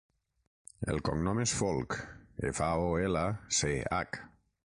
[0.93, 1.99] El cognom és Folch:
[2.53, 3.23] efa, o, ela,
[3.61, 4.21] ce, hac.